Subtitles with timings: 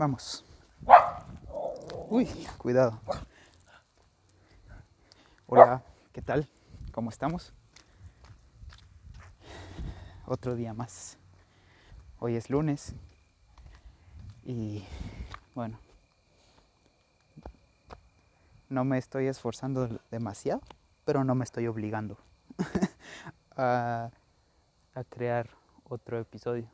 [0.00, 0.42] Vamos.
[2.08, 2.24] Uy,
[2.56, 2.98] cuidado.
[5.46, 5.82] Hola,
[6.14, 6.48] ¿qué tal?
[6.90, 7.52] ¿Cómo estamos?
[10.24, 11.18] Otro día más.
[12.18, 12.94] Hoy es lunes
[14.42, 14.86] y
[15.54, 15.78] bueno,
[18.70, 20.62] no me estoy esforzando demasiado,
[21.04, 22.16] pero no me estoy obligando
[23.54, 24.08] a,
[24.94, 25.50] a crear
[25.84, 26.70] otro episodio.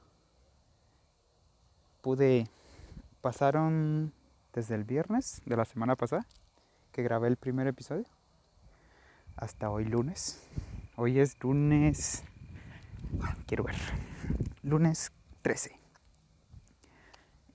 [2.03, 2.49] Pude
[3.21, 4.13] pasaron
[4.53, 6.27] desde el viernes de la semana pasada
[6.93, 8.07] que grabé el primer episodio
[9.37, 10.43] hasta hoy lunes.
[10.97, 12.25] Hoy es lunes,
[13.47, 13.77] quiero ver,
[14.63, 15.79] lunes 13.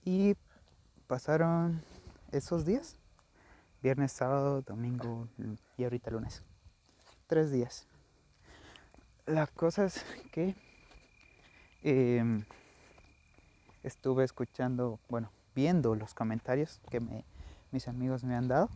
[0.06, 0.36] Y
[1.08, 1.84] pasaron
[2.32, 2.98] esos días,
[3.82, 5.28] viernes, sábado, domingo
[5.78, 6.44] y ahorita lunes.
[7.28, 7.88] Tres días.
[9.26, 10.56] La cosa es que
[11.84, 12.44] eh,
[13.84, 17.24] estuve escuchando, bueno, viendo los comentarios que me,
[17.72, 18.70] mis amigos me han dado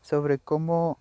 [0.00, 0.98] sobre cómo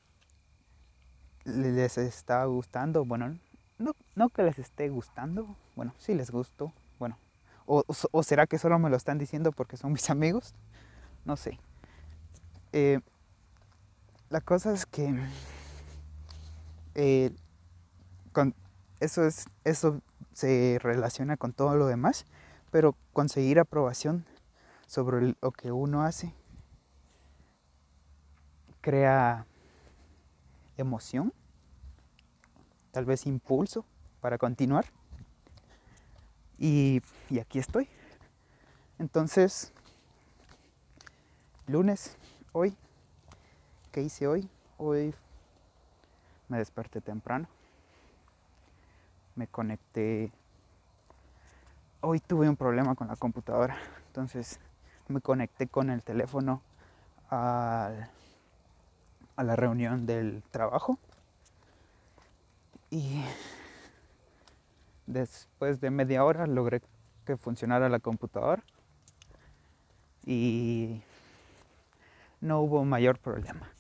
[1.45, 3.38] les está gustando, bueno,
[3.78, 7.17] no, no que les esté gustando, bueno, sí les gustó, bueno,
[7.66, 10.53] o, o, será que solo me lo están diciendo porque son mis amigos,
[11.25, 11.59] no sé.
[12.73, 13.00] Eh,
[14.30, 15.16] la cosa es que
[16.95, 17.31] eh,
[18.33, 18.55] con,
[19.00, 20.02] eso, es, eso
[20.33, 22.25] se relaciona con todo lo demás,
[22.72, 24.25] pero conseguir aprobación
[24.88, 26.34] sobre lo que uno hace
[28.81, 29.46] crea
[30.78, 31.34] emoción,
[32.92, 33.86] tal vez impulso
[34.22, 34.86] para continuar.
[36.58, 37.90] Y, y, aquí estoy.
[38.97, 39.74] Entonces,
[41.68, 42.18] lunes,
[42.53, 42.76] hoy,
[43.92, 44.50] ¿qué hice hoy?
[44.78, 45.14] Hoy
[46.47, 47.47] me desperté temprano.
[49.36, 50.31] Me conecté.
[52.00, 53.78] Hoy tuve un problema con la computadora.
[54.08, 54.59] Entonces
[55.09, 56.62] me conecté con el teléfono
[57.29, 57.91] a,
[59.35, 60.97] a la reunión del trabajo
[62.90, 63.23] y
[65.06, 66.81] después de media hora logré
[67.25, 68.63] que funcionara la computadora
[70.25, 71.01] y
[72.41, 73.72] no hubo mayor problema.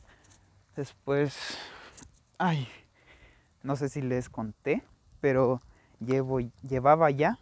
[0.75, 1.57] Después,
[2.37, 2.67] ay,
[3.63, 4.83] no sé si les conté,
[5.21, 5.61] pero
[5.99, 7.37] llevo, llevaba ya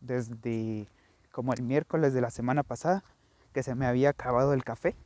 [0.00, 0.86] desde
[1.32, 3.04] como el miércoles de la semana pasada,
[3.52, 4.96] que se me había acabado el café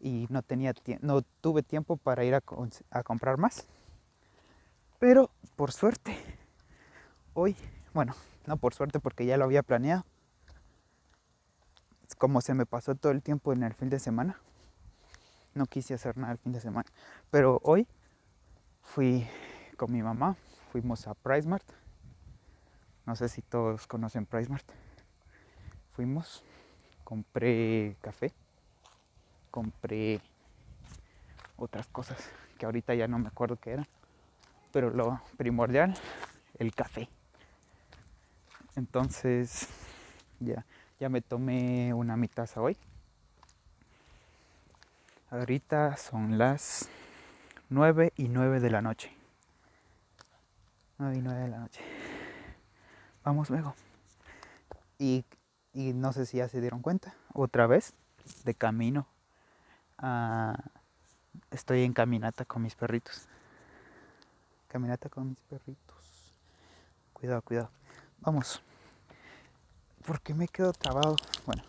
[0.00, 2.42] y no, tenía no tuve tiempo para ir a,
[2.90, 3.66] a comprar más.
[4.98, 6.16] Pero por suerte,
[7.34, 7.56] hoy,
[7.94, 8.14] bueno,
[8.46, 10.04] no por suerte porque ya lo había planeado,
[12.18, 14.40] como se me pasó todo el tiempo en el fin de semana,
[15.54, 16.88] no quise hacer nada el fin de semana.
[17.30, 17.86] Pero hoy
[18.82, 19.26] fui
[19.76, 20.36] con mi mamá,
[20.70, 21.64] fuimos a PriceMart.
[23.06, 24.64] No sé si todos conocen PriceMart
[25.94, 26.44] fuimos,
[27.04, 28.32] compré café,
[29.50, 30.20] compré
[31.56, 32.18] otras cosas
[32.58, 33.86] que ahorita ya no me acuerdo qué eran,
[34.72, 35.94] pero lo primordial,
[36.58, 37.08] el café.
[38.74, 39.68] Entonces,
[40.40, 40.64] ya,
[40.98, 42.76] ya me tomé una mi taza hoy.
[45.30, 46.88] Ahorita son las
[47.70, 49.12] 9 y 9 de la noche.
[50.98, 51.80] 9 y 9 de la noche.
[53.24, 53.74] Vamos luego.
[54.98, 55.24] Y
[55.74, 57.94] y no sé si ya se dieron cuenta, otra vez,
[58.44, 59.06] de camino.
[61.50, 63.28] estoy en caminata con mis perritos.
[64.68, 66.34] Caminata con mis perritos.
[67.12, 67.70] Cuidado, cuidado.
[68.20, 68.62] Vamos.
[70.06, 71.16] ¿Por qué me quedo trabado?
[71.46, 71.62] Bueno,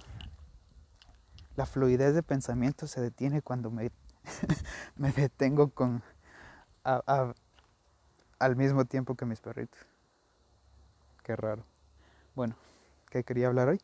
[1.56, 3.92] la fluidez de pensamiento se detiene cuando me,
[4.96, 6.02] me detengo con
[6.84, 9.80] al mismo tiempo que mis perritos.
[11.24, 11.64] Qué raro.
[12.36, 12.56] Bueno,
[13.10, 13.80] ¿qué quería hablar hoy?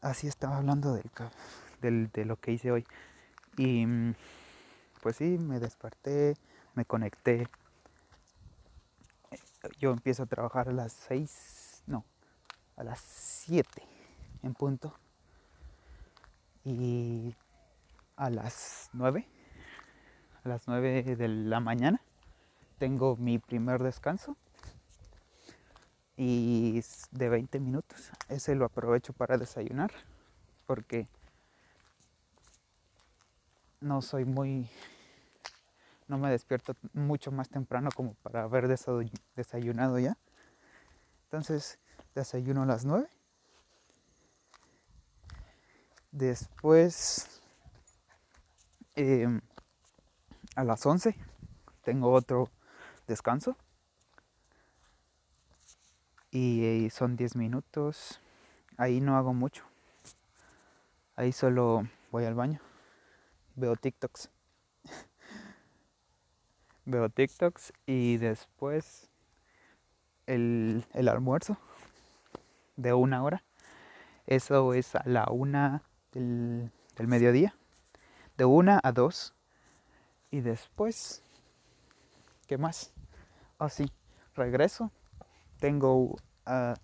[0.00, 0.98] Así estaba hablando
[1.80, 2.86] del, de lo que hice hoy.
[3.56, 4.14] Y mm,
[5.02, 6.36] pues sí, me desperté,
[6.74, 7.48] me conecté.
[9.78, 12.04] Yo empiezo a trabajar a las 6, no,
[12.76, 13.82] a las 7
[14.42, 14.94] en punto.
[16.64, 17.34] Y
[18.16, 19.26] a las 9,
[20.44, 22.02] a las 9 de la mañana,
[22.78, 24.36] tengo mi primer descanso
[26.22, 28.10] y de 20 minutos.
[28.28, 29.90] Ese lo aprovecho para desayunar
[30.66, 31.08] porque
[33.80, 34.68] no soy muy
[36.08, 40.18] no me despierto mucho más temprano como para haber desayunado ya.
[41.24, 41.78] Entonces
[42.14, 43.08] desayuno a las 9.
[46.12, 47.40] Después
[48.94, 49.40] em,
[50.54, 51.16] a las 11
[51.82, 52.50] tengo otro
[53.06, 53.56] descanso
[56.30, 58.20] y son 10 minutos
[58.80, 59.64] ahí no hago mucho.
[61.14, 62.60] Ahí solo voy al baño,
[63.54, 64.30] veo TikToks.
[66.86, 69.10] veo TikToks y después
[70.26, 71.58] el, el, almuerzo
[72.76, 73.44] de una hora.
[74.26, 75.82] Eso es a la una
[76.12, 77.54] del, del mediodía.
[78.38, 79.34] De una a dos.
[80.30, 81.22] Y después,
[82.46, 82.94] ¿qué más?
[83.58, 83.92] Así, sí,
[84.34, 84.90] regreso.
[85.60, 86.16] Tengo,
[86.46, 86.74] uh,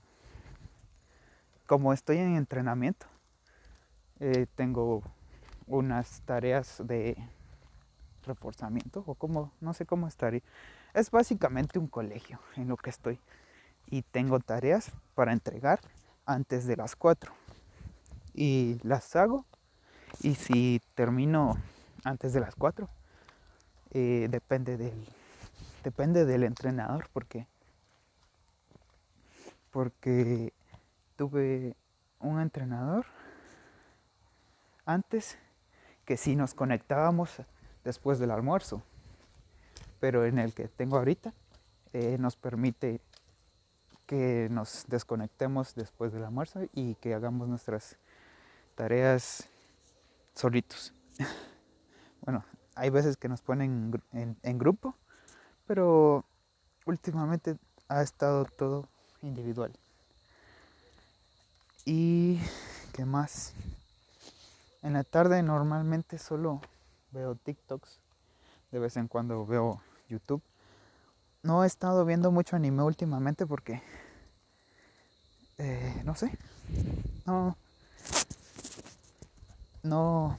[1.66, 3.06] como estoy en entrenamiento,
[4.20, 5.02] eh, tengo
[5.66, 7.16] unas tareas de
[8.24, 10.42] reforzamiento o como, no sé cómo estaría.
[10.94, 13.18] Es básicamente un colegio en lo que estoy.
[13.88, 15.80] Y tengo tareas para entregar
[16.24, 17.32] antes de las 4.
[18.34, 19.44] Y las hago.
[20.20, 21.56] Y si termino
[22.04, 22.88] antes de las 4,
[23.92, 25.08] eh, depende del
[25.86, 27.46] depende del entrenador porque
[29.76, 30.54] porque
[31.16, 31.76] tuve
[32.20, 33.04] un entrenador
[34.86, 35.36] antes
[36.06, 37.42] que si nos conectábamos
[37.84, 38.82] después del almuerzo,
[40.00, 41.34] pero en el que tengo ahorita
[41.92, 43.02] eh, nos permite
[44.06, 47.98] que nos desconectemos después del almuerzo y que hagamos nuestras
[48.76, 49.46] tareas
[50.34, 50.94] solitos.
[52.22, 52.46] bueno,
[52.76, 54.96] hay veces que nos ponen en, en grupo,
[55.66, 56.24] pero
[56.86, 57.58] últimamente
[57.88, 58.88] ha estado todo
[59.26, 59.72] individual.
[61.84, 62.40] ¿Y
[62.92, 63.52] qué más?
[64.82, 66.60] En la tarde normalmente solo
[67.12, 67.98] veo TikToks,
[68.72, 70.42] de vez en cuando veo YouTube.
[71.42, 73.82] No he estado viendo mucho anime últimamente porque,
[75.58, 76.36] eh, no sé,
[77.24, 77.56] no,
[79.82, 80.38] no,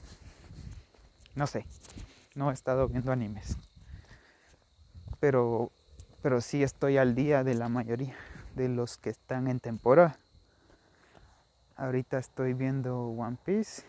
[1.34, 1.64] no sé,
[2.34, 3.56] no he estado viendo animes.
[5.20, 5.70] Pero,
[6.22, 8.16] pero sí estoy al día de la mayoría
[8.58, 10.18] de los que están en temporada.
[11.76, 13.84] Ahorita estoy viendo One Piece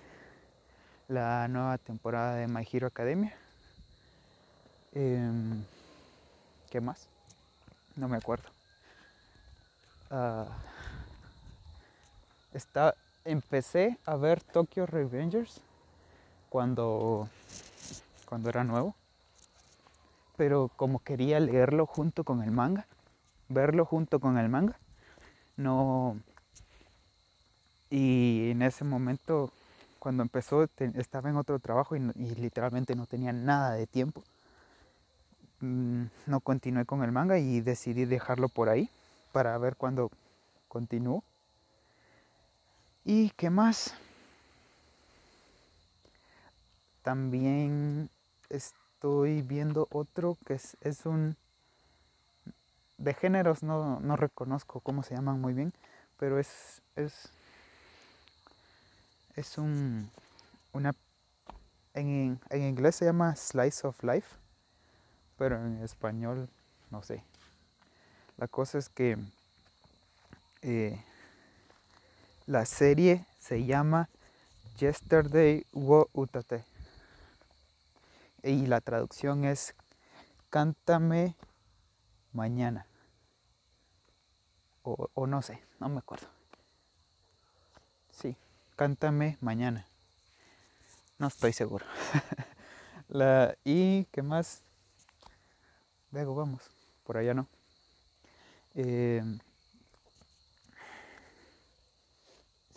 [1.07, 3.35] la nueva temporada de My Hero Academia.
[4.93, 5.63] Em,
[6.69, 7.07] ¿Qué más?
[7.95, 8.47] No me acuerdo.
[10.11, 10.45] Uh,
[12.53, 12.93] está,
[13.25, 15.61] empecé a ver Tokyo Revengers
[16.47, 17.27] cuando,
[18.25, 18.93] cuando era nuevo.
[20.37, 22.85] Pero como quería leerlo junto con el manga,
[23.49, 24.77] verlo junto con el manga,
[25.57, 26.17] no...
[27.91, 29.51] Y en ese momento
[29.99, 34.23] cuando empezó estaba en otro trabajo y, literalmente no tenía nada de tiempo.
[35.59, 38.89] Mm, no continué con el manga y decidí dejarlo por ahí
[39.31, 40.09] para ver cuándo
[40.67, 41.23] continúo.
[43.03, 43.93] ¿Y qué más?
[47.03, 48.09] También
[48.49, 51.35] estoy viendo otro que es, es un...
[52.99, 55.73] De géneros no, no, reconozco cómo se llaman muy bien,
[56.17, 57.31] pero es, es
[59.35, 60.11] es un,
[60.73, 60.93] una,
[61.93, 64.35] en, en inglés se llama Slice of Life,
[65.37, 66.49] pero en español
[66.91, 67.23] no sé.
[68.37, 69.17] La cosa es que
[70.61, 71.01] eh,
[72.47, 74.09] la serie se llama
[74.77, 76.65] Yesterday wo utate
[78.43, 79.75] y la traducción es
[80.49, 81.35] Cántame
[82.33, 82.88] mañana.
[85.13, 86.27] O, no sé, no me acuerdo.
[88.09, 88.35] Sí,
[88.75, 89.85] cántame mañana.
[91.19, 91.85] No estoy seguro.
[93.07, 94.63] La, y qué más.
[96.11, 96.61] Luego vamos.
[97.03, 97.47] Por allá no.
[98.73, 99.21] Eh,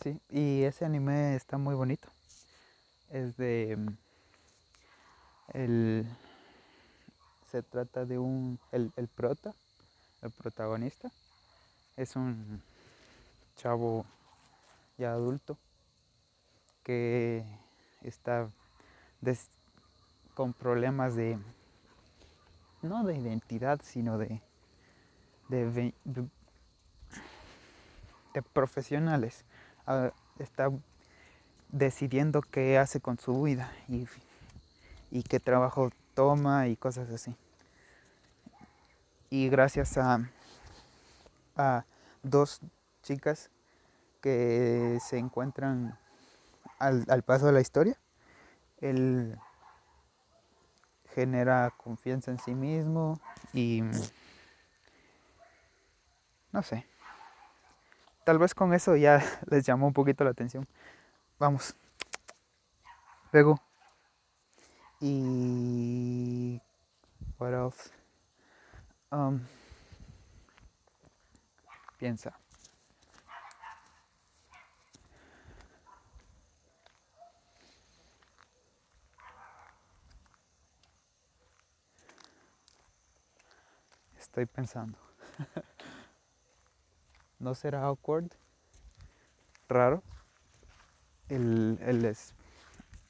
[0.02, 2.08] sí, y ese anime está muy bonito.
[3.08, 3.78] Es de.
[5.54, 6.06] El,
[7.50, 8.58] se trata de un.
[8.70, 9.54] El, el prota,
[10.20, 11.10] el protagonista,
[11.96, 12.62] es un
[13.56, 14.06] chavo
[14.98, 15.58] ya adulto
[16.82, 17.44] que
[18.02, 18.48] está
[20.34, 21.38] con problemas de,
[22.82, 24.40] no de identidad, sino de,
[25.48, 25.92] de,
[28.52, 29.44] profesionales.
[29.86, 30.70] Ah, está
[31.70, 34.06] decidiendo qué hace con su vida y,
[35.10, 37.34] y qué trabajo toma y cosas así.
[39.30, 40.28] Y gracias a,
[41.56, 41.84] a
[42.22, 42.60] dos
[43.02, 43.50] chicas
[44.20, 45.98] que se encuentran
[46.78, 47.98] al, paso de la historia,
[48.80, 49.38] él
[51.14, 53.20] genera confianza en sí mismo
[53.52, 53.82] y
[56.52, 56.86] no sé.
[58.24, 60.66] Tal vez con eso ya les llamó un poquito la atención.
[61.38, 61.74] Vamos.
[63.32, 63.60] Luego.
[65.00, 66.60] Y
[67.38, 67.90] what else?
[69.10, 69.40] Um,
[72.02, 72.36] Piensa.
[84.18, 84.98] Estoy pensando.
[87.38, 88.32] ¿No será awkward?
[89.68, 90.02] ¿Raro?
[91.28, 92.34] El, el, es,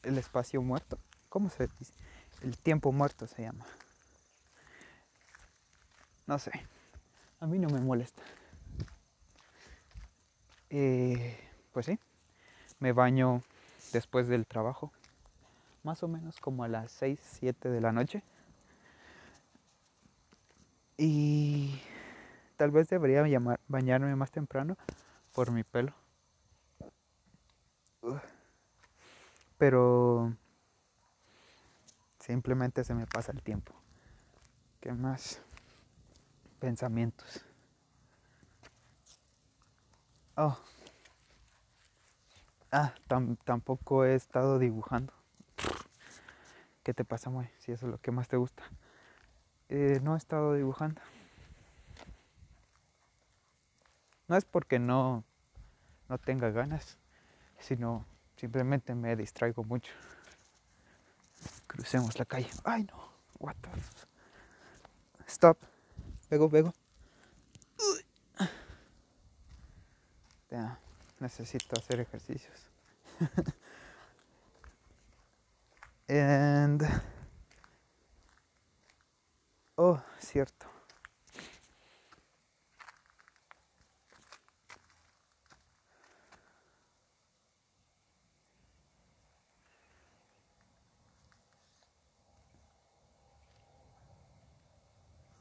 [0.02, 0.98] el espacio muerto.
[1.30, 1.94] ¿Cómo se dice?
[2.42, 3.64] El tiempo muerto se llama.
[6.26, 6.52] No sé.
[7.40, 8.22] A mí no me molesta.
[10.74, 11.38] Eh,
[11.72, 11.98] pues sí.
[12.80, 13.42] Me baño
[13.92, 14.90] después del trabajo.
[15.84, 18.22] Más o menos como a las 6, 7 de la noche.
[20.96, 21.78] Y
[22.56, 23.22] tal vez debería
[23.68, 24.78] bañarme más temprano
[25.34, 25.92] por mi pelo.
[29.58, 30.34] Pero
[32.18, 33.74] simplemente se me pasa el tiempo.
[34.80, 35.42] ¿Qué más?
[36.60, 37.44] Pensamientos.
[40.36, 40.58] Oh.
[42.70, 42.94] Ah,
[43.44, 45.12] tampoco he estado dibujando.
[46.82, 47.48] ¿Qué te pasa, Moy?
[47.58, 48.62] Si eso es lo que más te gusta.
[49.68, 51.00] Eh, no he estado dibujando.
[54.26, 55.22] No es porque no,
[56.08, 56.96] no tenga ganas,
[57.58, 59.92] sino simplemente me distraigo mucho.
[61.66, 62.48] Crucemos la calle.
[62.64, 63.68] Ay no, what the
[65.26, 65.58] Stop.
[66.28, 66.72] Pego, pego.
[70.52, 70.78] Ya,
[71.18, 72.70] necesito hacer ejercicios.
[76.08, 76.82] And
[79.78, 80.66] Oh, cierto.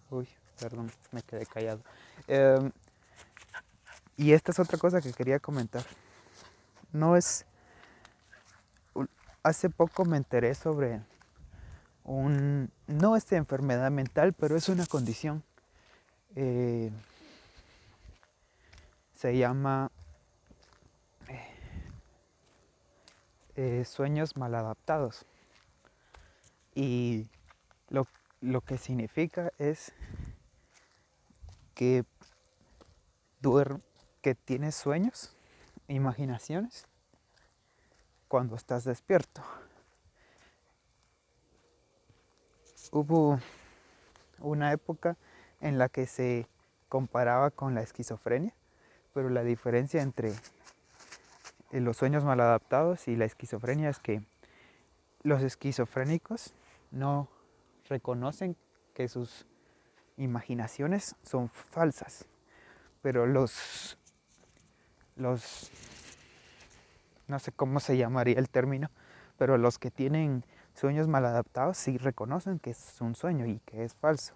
[0.09, 0.27] Uy,
[0.59, 1.81] perdón, me quedé callado.
[2.27, 2.71] Em,
[4.21, 5.83] y esta es otra cosa que quería comentar.
[6.93, 7.45] No es...
[9.41, 11.01] Hace poco me enteré sobre
[12.03, 15.43] un, no es enfermedad mental, pero es una condición.
[16.35, 16.91] Eh,
[19.15, 19.89] se llama
[23.55, 25.25] eh, sueños maladaptados.
[26.75, 27.27] Y
[27.89, 28.05] lo,
[28.41, 29.91] lo, que significa es
[31.73, 32.05] que,
[34.21, 35.33] que tienes sueños,
[35.87, 36.87] imaginaciones,
[38.27, 39.41] cuando estás despierto.
[42.91, 43.39] hubo
[44.39, 45.17] una época
[45.61, 46.47] en la que se
[46.89, 48.53] comparaba con la esquizofrenia,
[49.13, 50.33] pero la diferencia entre
[51.71, 54.21] eh, los sueños maladaptados y la esquizofrenia es que
[55.23, 56.53] los esquizofrénicos
[56.91, 57.29] no
[57.87, 58.57] reconocen
[58.93, 59.45] que sus
[60.17, 62.25] imaginaciones son falsas,
[63.01, 63.97] pero los
[65.15, 65.71] los
[67.31, 68.89] no sé cómo se llamaría el término,
[69.37, 70.43] pero los que tienen
[70.75, 74.35] sueños maladaptados sí reconocen que es un sueño y que es falso.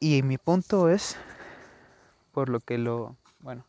[0.00, 1.16] Y mi punto es,
[2.32, 3.64] por lo que lo, bueno,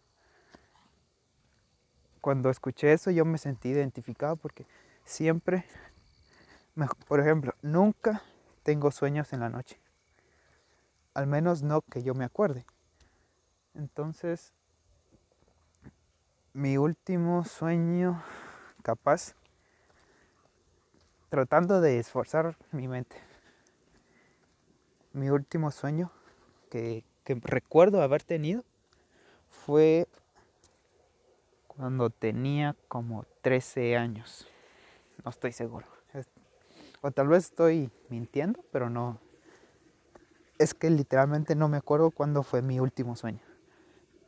[2.20, 4.66] cuando escuché eso yo me sentí identificado porque
[5.06, 5.66] siempre,
[7.08, 8.24] por ejemplo, nunca
[8.64, 9.80] tengo sueños en la noche.
[11.14, 12.66] Al menos no que yo me acuerde.
[13.76, 14.55] Entonces,
[16.56, 18.24] mi último sueño
[18.82, 19.36] capaz
[21.28, 23.18] tratando de esforzar mi mente.
[25.12, 26.12] Mi último sueño
[26.72, 28.64] que, recuerdo haber tenido
[29.50, 30.08] fue
[31.68, 34.48] cuando tenía como 13 años.
[35.26, 35.88] No estoy seguro.
[37.02, 39.20] O tal vez estoy mintiendo, pero no.
[40.58, 43.42] Es que literalmente no me acuerdo cuándo fue mi último sueño.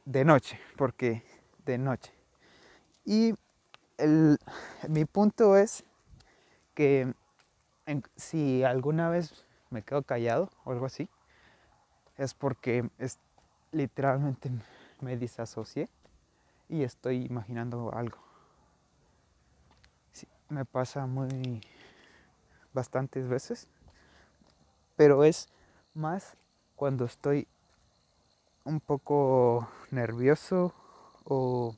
[0.03, 1.24] De noche, porque
[1.65, 2.16] de noche.
[3.07, 3.35] Y
[3.97, 4.37] el,
[4.89, 5.85] mi punto es
[6.75, 7.13] que
[8.17, 11.07] si alguna vez me quedo callado o algo así,
[12.17, 12.89] es porque
[13.71, 14.51] literalmente
[14.99, 15.87] me disasocié
[16.67, 18.17] y estoy imaginando algo.
[20.49, 21.61] me pasa muy
[22.73, 23.69] bastantes veces,
[24.97, 25.47] pero es
[25.93, 26.35] más
[26.75, 27.47] cuando estoy
[28.65, 30.73] un poco nervioso
[31.23, 31.73] o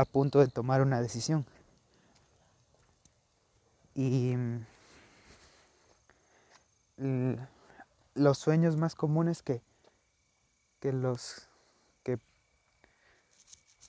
[0.00, 1.46] a punto de tomar una decisión.
[3.94, 4.34] Y
[6.96, 7.34] mm,
[8.14, 9.62] los sueños más comunes que,
[10.80, 11.48] que los
[12.02, 12.18] que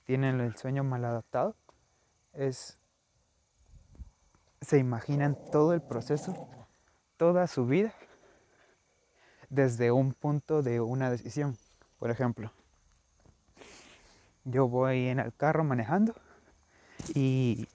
[0.04, 1.56] tienen el sueño mal adaptado
[2.34, 2.78] es
[4.62, 6.48] se imaginan todo el proceso,
[7.18, 7.94] toda su vida
[9.50, 11.58] desde un punto de una decisión.
[12.00, 12.52] Por ejemplo,
[14.46, 16.16] yo voy en el carro manejando
[17.14, 17.68] y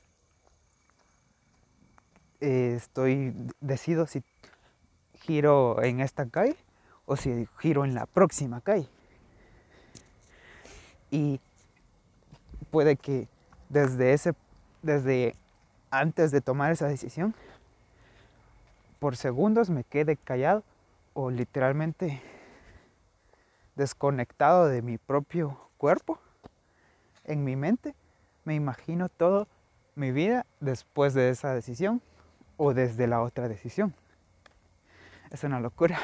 [2.40, 4.22] eh, estoy, decido si
[5.14, 6.56] giro en esta calle
[7.04, 8.88] o si giro en la próxima calle.
[11.10, 11.40] Y
[12.70, 13.28] puede que
[13.68, 14.34] desde ese
[14.82, 15.34] desde
[15.90, 17.34] antes de tomar esa decisión
[18.98, 20.62] por segundos me quede callado
[21.14, 22.22] o literalmente
[23.74, 26.18] desconectado de mi propio cuerpo
[27.26, 27.94] en mi mente
[28.44, 29.48] me imagino todo
[29.94, 32.00] mi vida después de esa decisión
[32.56, 33.94] o desde la otra decisión.
[35.30, 35.98] Es una locura,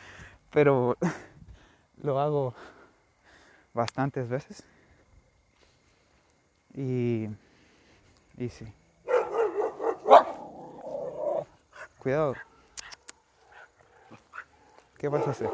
[0.50, 0.96] pero
[2.02, 2.54] lo hago
[3.74, 4.64] bastantes veces.
[6.74, 7.28] Y,
[8.36, 8.72] y sí.
[11.98, 12.34] Cuidado.
[14.96, 15.50] ¿Qué vas a hacer?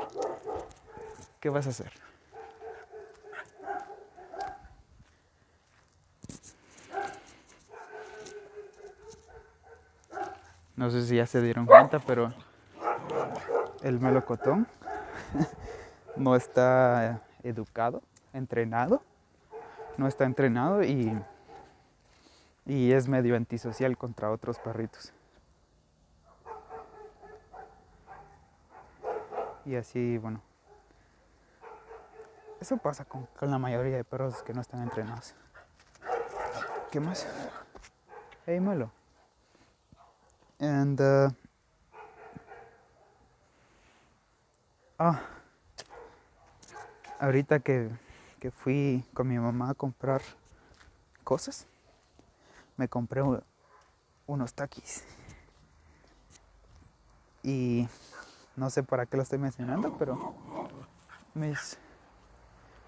[1.41, 2.04] ¿Qué vas a hacer?
[10.77, 12.33] No sé si ya se dieron cuenta, pero
[13.83, 14.67] el melocotón
[16.17, 18.03] no está educado,
[18.33, 19.03] entrenado.
[19.97, 21.17] No está entrenado y,
[22.67, 25.13] y es medio antisocial contra otros perritos.
[29.65, 30.43] Y así, bueno.
[32.61, 35.35] Eso pasa con, la mayoría de perros que no están entrenados.
[36.91, 37.27] ¿Qué más?
[38.47, 38.91] Hey, Melo.
[40.65, 41.29] And uh,
[44.99, 45.21] ah,
[47.21, 47.91] ahorita que,
[48.41, 50.23] que, fui con mi mamá a comprar
[51.23, 51.67] cosas,
[52.79, 53.21] me compré
[54.27, 55.05] unos taquis.
[57.43, 57.87] Y
[58.57, 60.35] no sé para qué lo estoy mencionando, pero
[61.35, 61.77] mis,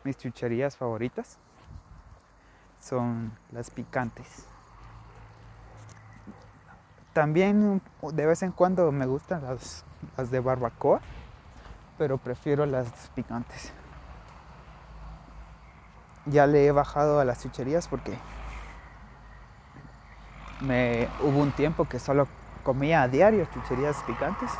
[0.02, 1.36] mis chucherías favoritas
[2.80, 4.46] son las picantes.
[7.16, 7.80] También
[8.12, 9.86] de vez en cuando me gustan las,
[10.18, 11.00] las de barbacoa,
[11.96, 13.72] pero prefiero las picantes.
[16.26, 18.18] Ya le he bajado a las chucherías porque
[20.60, 22.28] me hubo un tiempo que solo
[22.62, 24.50] comía a diario chucherías picantes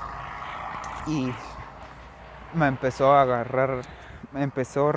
[1.06, 1.30] y
[2.54, 3.82] me empezó a agarrar,
[4.32, 4.92] me empezó,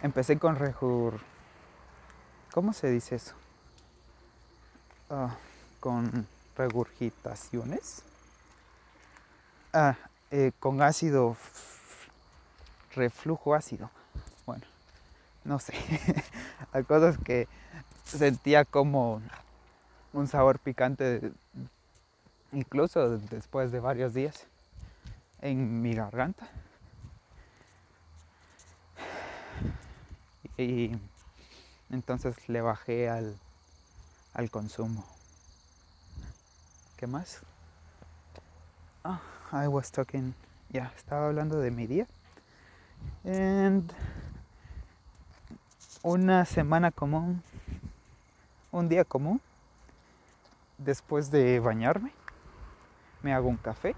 [0.00, 1.20] empecé con rejur,
[2.54, 3.34] ¿cómo se dice eso?
[5.10, 5.36] Ah,
[5.78, 8.02] con regurgitaciones,
[9.72, 9.96] ah,
[10.30, 11.36] eh, con ácido,
[12.94, 13.90] reflujo ácido,
[14.46, 14.64] bueno,
[15.44, 15.74] no sé,
[16.72, 17.48] hay cosas que
[18.04, 19.20] sentía como
[20.12, 21.32] un sabor picante
[22.52, 24.46] incluso después de varios días
[25.40, 26.48] en mi garganta.
[30.56, 30.92] Y
[31.90, 33.36] entonces le bajé al,
[34.32, 35.15] al consumo.
[36.96, 37.42] ¿Qué más?
[39.04, 39.20] Ah,
[39.52, 40.34] I was talking,
[40.70, 42.06] ya, estaba hablando de mi día.
[43.24, 43.92] And
[46.02, 47.42] una semana común,
[48.72, 49.40] un día común,
[50.78, 52.12] después de bañarme,
[53.22, 53.94] me hago un café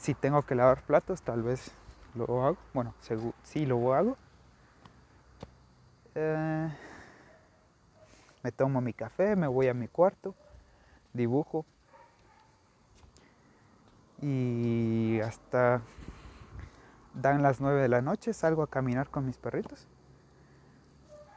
[0.00, 1.72] si tengo que lavar platos, tal vez
[2.14, 2.56] lo hago.
[2.72, 2.94] Bueno,
[3.42, 4.16] sí lo hago.
[6.14, 6.68] Eh,
[8.42, 10.34] me tomo mi café, me voy a mi cuarto,
[11.12, 11.64] dibujo.
[14.22, 15.82] Y hasta
[17.14, 19.86] dan las 9 de la noche, salgo a caminar con mis perritos.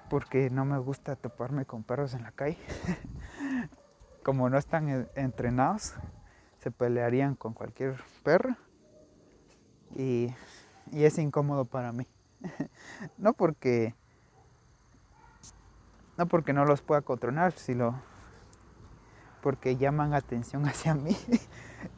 [0.09, 2.57] Porque no me gusta toparme con perros en la calle.
[4.23, 5.93] Como no están entrenados,
[6.59, 8.55] se pelearían con cualquier perro
[9.95, 10.33] y,
[10.91, 12.07] es incómodo para mí.
[13.17, 13.95] no porque
[16.17, 18.01] no porque no los pueda controlar, sino
[19.43, 21.15] porque llaman atención hacia mí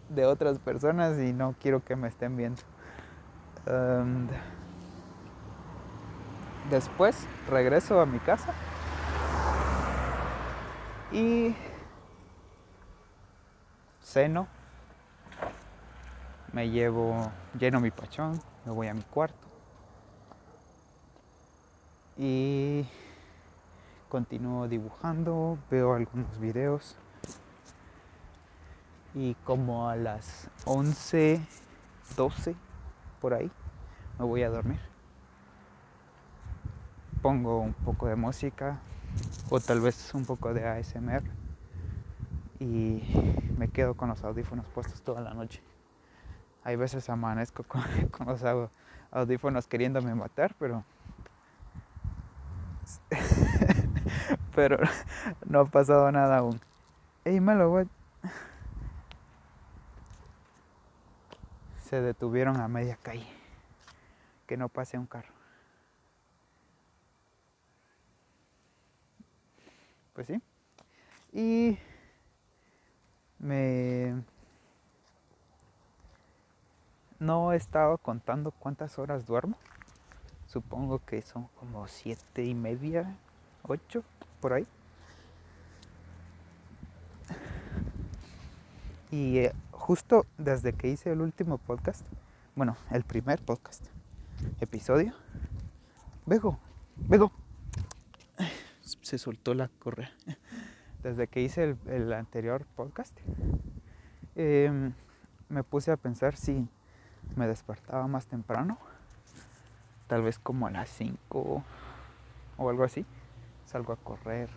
[0.10, 2.62] de otras personas y no quiero que me estén viendo.
[6.70, 8.54] después regreso a mi casa
[11.12, 11.56] y
[14.02, 14.48] ceno
[16.52, 19.46] me llevo, lleno mi pachón, me voy a mi cuarto
[22.18, 22.88] y
[24.10, 26.98] continúo dibujando, veo algunos videos
[29.16, 31.42] y como a las 11,
[32.18, 32.56] 12
[33.22, 33.50] por ahí
[34.20, 34.80] me voy a dormir.
[37.22, 38.80] Pongo un poco de música
[39.50, 41.24] o tal vez un poco de ASMR
[42.60, 43.02] y
[43.58, 45.62] me quedo con los audífonos puestos toda la noche.
[46.64, 47.82] Hay veces amanezco con,
[48.26, 48.70] los
[49.12, 50.84] audífonos queriéndome matar, pero.
[54.56, 54.78] pero
[55.48, 56.60] no ha pasado nada aún.
[57.24, 57.88] Ey, Melo, what?
[61.86, 63.28] Se detuvieron a media calle.
[64.48, 65.34] Que no pase un carro.
[70.14, 70.42] Pues sí.
[71.32, 71.78] Y
[73.40, 74.24] me...
[77.20, 79.58] No he estado contando cuántas horas duermo.
[80.48, 83.16] Supongo que son como siete y media,
[83.64, 84.04] ocho,
[84.42, 84.68] por ahí.
[89.12, 92.06] Y eh, justo desde que hice el último podcast,
[92.56, 93.86] bueno, el primer podcast,
[94.60, 95.14] episodio,
[96.26, 96.58] Vego,
[96.96, 97.32] Vego,
[99.02, 100.12] se soltó la correa.
[101.04, 103.16] Desde que hice el, anterior podcast,
[104.36, 104.94] em,
[105.50, 106.68] me puse a pensar si
[107.36, 108.80] me despertaba más temprano,
[110.08, 111.64] tal vez como a las 5
[112.58, 113.06] o algo así,
[113.68, 114.50] salgo a correr.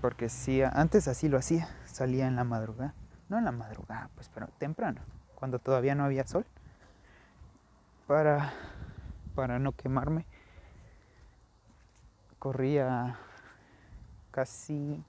[0.00, 2.94] Porque si antes así lo hacía, salía en la madrugada,
[3.30, 5.00] no en la madrugada, pues pero temprano,
[5.34, 6.44] cuando todavía no había sol,
[8.06, 8.52] para,
[9.34, 10.26] para no quemarme
[12.38, 13.18] corría
[14.30, 15.02] casi,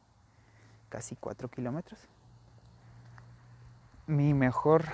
[0.88, 2.00] casi 4 kilómetros.
[4.08, 4.86] Mi mejor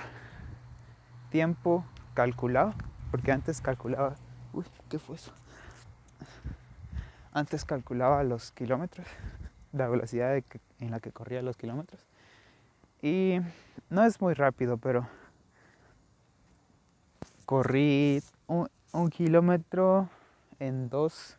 [1.30, 2.74] tiempo calculado,
[3.12, 4.16] porque antes calculaba,
[4.52, 5.32] uy, ¿qué fue eso?
[7.32, 9.08] Antes calculaba los kilómetros,
[9.74, 10.42] la velocidad
[10.80, 12.06] en la que corría los kilómetros.
[13.02, 13.40] Y
[13.90, 15.08] no es muy rápido, pero
[17.46, 20.10] corrí un, kilómetro
[20.60, 21.36] en dos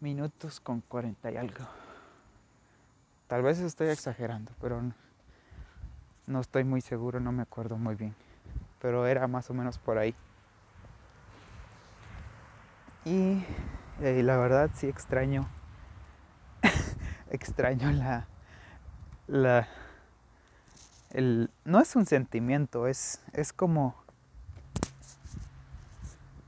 [0.00, 1.66] minutos con 40 y algo.
[3.26, 4.80] Tal vez estoy exagerando, pero
[6.26, 8.14] no, estoy muy seguro, no me acuerdo muy bien.
[8.80, 10.14] Pero era más o menos por ahí.
[13.04, 13.44] Y
[14.00, 15.48] eh, la verdad sí extraño.
[17.30, 18.26] Extraño la.
[19.26, 19.68] la.
[21.10, 23.94] El, no es un sentimiento, es, es como.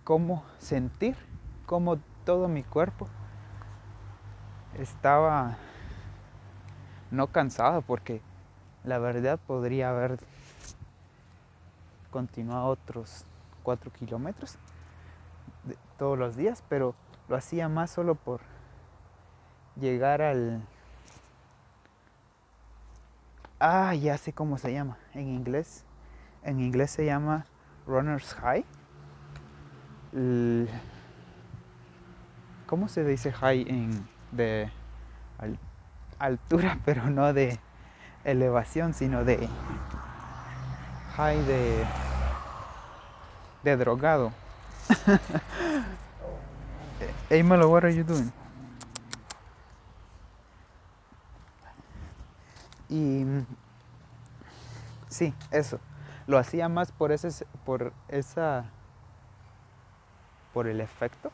[0.04, 1.16] como sentir
[1.66, 3.08] como todo mi cuerpo
[4.74, 5.56] estaba
[7.10, 8.20] no cansado porque
[8.84, 10.18] la verdad podría haber
[12.10, 13.24] continuado otros
[13.62, 14.58] cuatro kilómetros
[15.98, 16.94] todos los días, pero
[17.28, 18.40] lo hacía más solo por
[19.76, 20.62] llegar al...
[23.58, 25.84] Ah, ya sé cómo se llama en inglés.
[26.42, 27.46] En inglés se llama
[27.86, 28.64] Runner's High.
[32.66, 34.70] ¿Cómo se dice high en, de
[36.18, 37.58] altura, pero no de
[38.24, 39.48] elevación, sino de
[41.16, 41.84] high de,
[43.62, 44.32] de drogado.
[47.28, 48.32] hey Melo, what are you doing?
[52.92, 53.24] Y
[55.08, 55.80] sí, eso.
[56.26, 58.66] Lo hacía más por ese por esa
[60.52, 61.32] por el efecto.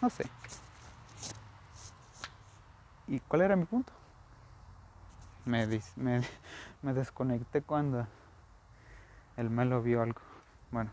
[0.00, 0.24] No sé.
[3.08, 3.92] ¿Y cuál era mi punto?
[5.44, 6.22] Me, me,
[6.82, 8.06] me desconecté cuando
[9.36, 10.20] el Melo vio algo.
[10.70, 10.92] Bueno,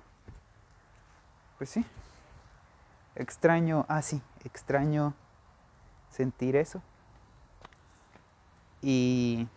[1.60, 1.86] pues sí.
[3.14, 5.14] Extraño, ah sí, extraño
[6.10, 6.82] sentir eso.
[8.82, 9.48] Y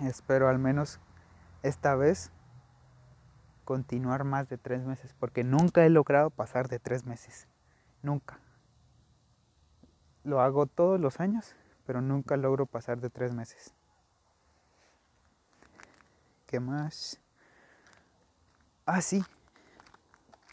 [0.00, 1.00] espero al menos
[1.62, 2.30] esta vez
[3.64, 7.48] continuar más de tres meses, porque nunca he logrado pasar de tres meses.
[8.02, 8.38] Nunca.
[10.24, 11.54] Lo hago todos los años,
[11.86, 13.74] pero nunca logro pasar de tres meses.
[16.46, 17.20] ¿Qué más?
[18.86, 19.24] Ah, sí.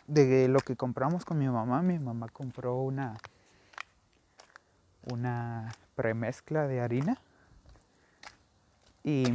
[0.08, 3.18] De lo que compramos con mi mamá, mi mamá compró una
[5.12, 7.18] una premezcla de harina
[9.04, 9.26] y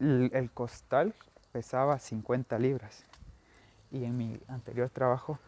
[0.00, 1.14] el, costal
[1.52, 3.04] pesaba 50 libras
[3.90, 5.38] y en mi anterior trabajo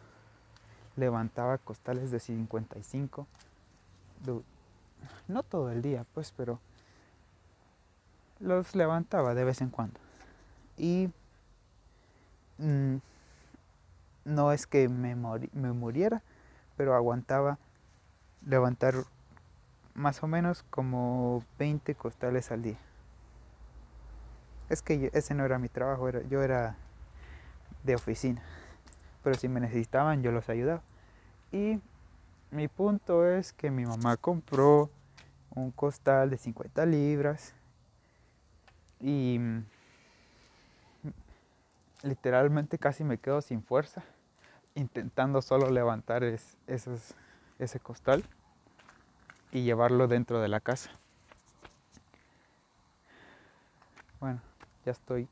[0.95, 3.27] levantaba costales de 55.
[5.27, 6.59] No todo el día, pues, pero
[8.39, 9.99] los levantaba de vez en cuando.
[10.77, 11.09] Y
[12.59, 12.97] mm,
[14.25, 16.21] no es que me, me muriera,
[16.77, 17.57] pero aguantaba
[18.45, 19.05] levantar
[19.95, 22.77] más o menos como 20 costales al día.
[24.69, 26.75] Es que ese no era mi trabajo, era, yo era
[27.83, 28.41] de oficina
[29.25, 30.83] pero si me necesitaban yo los ayudaba.
[31.51, 31.79] Y
[32.51, 34.91] mi punto es que mi mamá compró
[35.55, 37.55] un costal de 50 libras
[38.99, 39.63] y mm,
[42.03, 44.03] literalmente casi me quedo sin fuerza
[44.75, 48.23] intentando solo levantar ese costal
[49.55, 50.89] y llevarlo dentro de la casa.
[54.19, 54.41] Bueno,
[54.85, 55.29] ya estoy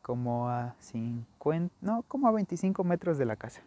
[0.00, 3.60] como a 50, no, como a 25 metros de la casa.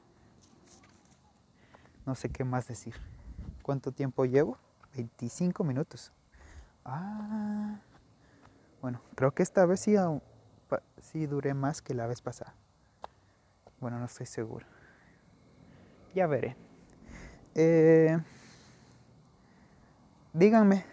[2.08, 2.96] No sé qué más decir.
[3.62, 4.58] ¿Cuánto tiempo llevo?
[4.96, 6.12] 25 minutos.
[6.84, 7.80] Ah,
[8.82, 9.96] bueno, creo que esta vez sí,
[11.02, 12.56] sí duré más que la vez pasada.
[13.80, 14.66] Bueno, no estoy seguro.
[16.16, 16.56] Ya veré.
[17.54, 18.18] Eh,
[20.38, 20.86] díganme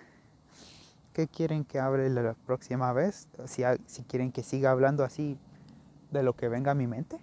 [1.12, 3.28] qué quieren que hable la próxima vez.
[3.46, 5.38] Si, si quieren que siga hablando así
[6.10, 7.18] de lo que venga a mi mente.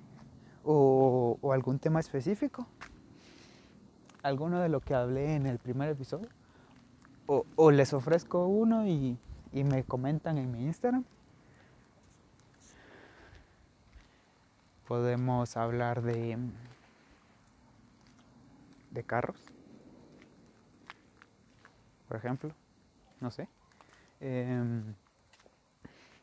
[0.63, 2.67] O, o algún tema específico.
[4.23, 6.29] Alguno de lo que hablé en el primer episodio
[7.55, 9.17] o, les ofrezco uno y,
[9.53, 11.03] me comentan en mi Instagram.
[14.88, 16.38] Podemos hablar de,
[18.91, 19.38] de carros,
[22.12, 22.54] por ejemplo,
[23.21, 23.47] no sé.
[24.19, 24.84] Em,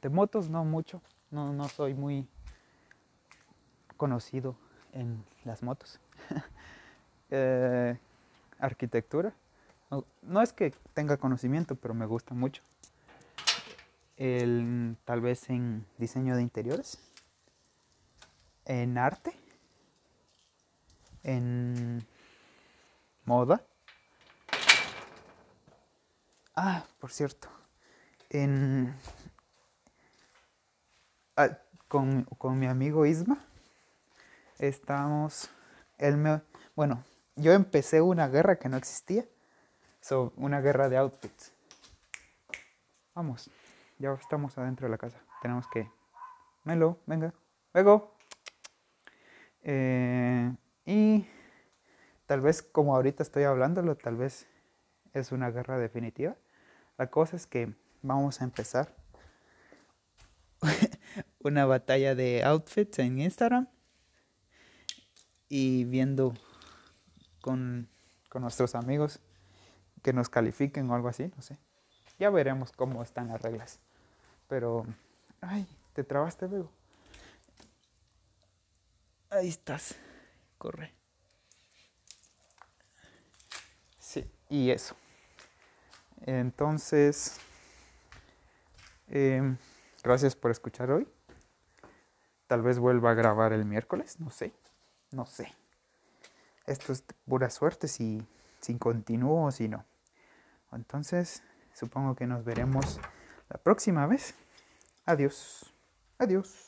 [0.02, 2.28] de motos no mucho, no, no soy muy
[3.96, 4.54] conocido
[4.92, 5.98] en las motos.
[7.30, 7.98] Eh,
[8.58, 9.34] arquitectura,
[10.22, 12.62] no, es que tenga conocimiento, pero me gusta mucho.
[14.16, 16.98] El, tal vez en diseño de interiores,
[18.64, 19.34] en arte,
[21.22, 22.02] en
[23.26, 23.62] moda.
[26.60, 27.48] Ah, por cierto,
[31.36, 33.38] ah, con, con, mi amigo Isma
[34.58, 35.50] estamos,
[35.98, 36.42] él me,
[36.74, 37.04] bueno,
[37.36, 39.24] yo empecé una guerra que no existía
[40.00, 41.52] So, una guerra de outfits.
[43.14, 43.52] Vamos,
[44.00, 45.20] ya estamos adentro de la casa.
[45.40, 45.88] Tenemos que...
[46.64, 47.32] Melo, venga,
[47.72, 48.16] luego.
[49.62, 50.52] Eh,
[50.86, 51.24] y
[52.26, 54.48] tal vez como ahorita estoy hablándolo, tal vez
[55.12, 56.34] es una guerra definitiva.
[56.98, 58.94] La cosa es que vamos a empezar
[61.38, 63.68] una batalla de outfits en Instagram
[65.48, 66.34] y viendo
[67.40, 67.88] con,
[68.28, 69.20] con nuestros amigos
[70.02, 71.56] que nos califiquen o algo así, no sé.
[72.18, 73.78] Ya veremos cómo están las reglas.
[74.48, 74.84] Pero,
[75.40, 76.72] ay, te trabaste luego.
[79.30, 79.94] Ahí estás.
[80.58, 80.92] Corre.
[84.00, 84.96] Sí, y eso.
[86.28, 87.38] Entonces,
[89.08, 89.56] em,
[90.04, 91.08] gracias por escuchar hoy.
[92.46, 94.52] Tal vez vuelva a grabar el miércoles, no sé,
[95.10, 95.54] no sé.
[96.66, 98.28] Esto es pura suerte si,
[98.60, 99.86] si continúo o si no.
[100.72, 103.00] Entonces, supongo que nos veremos
[103.48, 104.34] la próxima vez.
[105.06, 105.72] Adiós.
[106.18, 106.67] Adiós.